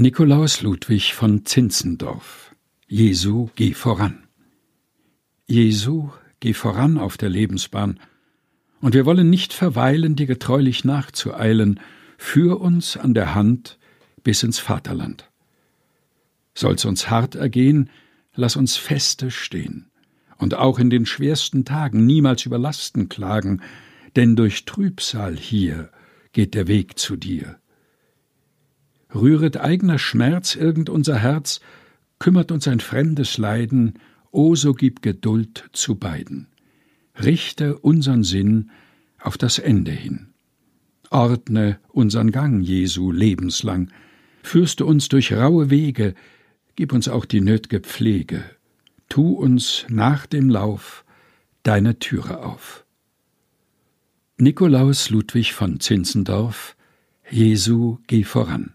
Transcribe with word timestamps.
Nikolaus 0.00 0.62
Ludwig 0.62 1.12
von 1.12 1.44
Zinzendorf 1.44 2.54
Jesu, 2.86 3.48
geh 3.56 3.74
voran. 3.74 4.28
Jesu, 5.48 6.10
geh 6.38 6.54
voran 6.54 6.98
auf 6.98 7.16
der 7.16 7.28
Lebensbahn, 7.28 7.98
und 8.80 8.94
wir 8.94 9.06
wollen 9.06 9.28
nicht 9.28 9.52
verweilen, 9.52 10.14
dir 10.14 10.26
getreulich 10.26 10.84
nachzueilen, 10.84 11.80
führ 12.16 12.60
uns 12.60 12.96
an 12.96 13.12
der 13.12 13.34
Hand 13.34 13.76
bis 14.22 14.44
ins 14.44 14.60
Vaterland. 14.60 15.28
Soll's 16.54 16.84
uns 16.84 17.10
hart 17.10 17.34
ergehen, 17.34 17.90
lass 18.36 18.54
uns 18.54 18.76
feste 18.76 19.32
stehen, 19.32 19.90
und 20.36 20.54
auch 20.54 20.78
in 20.78 20.90
den 20.90 21.06
schwersten 21.06 21.64
Tagen 21.64 22.06
niemals 22.06 22.46
über 22.46 22.58
Lasten 22.58 23.08
klagen, 23.08 23.62
denn 24.14 24.36
durch 24.36 24.64
Trübsal 24.64 25.36
hier 25.36 25.90
geht 26.30 26.54
der 26.54 26.68
Weg 26.68 27.00
zu 27.00 27.16
dir. 27.16 27.58
Rühret 29.14 29.58
eigener 29.58 29.98
Schmerz 29.98 30.54
irgend 30.54 30.90
unser 30.90 31.16
Herz, 31.16 31.60
kümmert 32.18 32.52
uns 32.52 32.68
ein 32.68 32.80
fremdes 32.80 33.38
Leiden, 33.38 33.94
o 34.30 34.54
so 34.54 34.74
gib 34.74 35.02
Geduld 35.02 35.70
zu 35.72 35.94
beiden. 35.94 36.48
Richte 37.22 37.78
unsern 37.78 38.22
Sinn 38.22 38.70
auf 39.20 39.38
das 39.38 39.58
Ende 39.58 39.90
hin. 39.90 40.28
Ordne 41.10 41.78
unsern 41.88 42.30
Gang, 42.32 42.62
Jesu, 42.62 43.10
lebenslang, 43.10 43.90
führst 44.42 44.80
du 44.80 44.86
uns 44.86 45.08
durch 45.08 45.32
raue 45.32 45.70
Wege, 45.70 46.14
gib 46.76 46.92
uns 46.92 47.08
auch 47.08 47.24
die 47.24 47.40
nötge 47.40 47.80
Pflege, 47.80 48.44
tu 49.08 49.32
uns 49.32 49.86
nach 49.88 50.26
dem 50.26 50.48
Lauf 50.48 51.04
deine 51.62 51.98
Türe 51.98 52.44
auf. 52.44 52.84
Nikolaus 54.36 55.10
Ludwig 55.10 55.54
von 55.54 55.80
Zinzendorf 55.80 56.76
Jesu, 57.30 57.98
geh 58.06 58.24
voran. 58.24 58.74